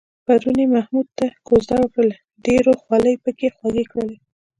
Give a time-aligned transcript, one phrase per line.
[0.25, 4.17] پرون یې محمود ته کوزده وکړله، ډېرو خولې پکې خوږې کړلې.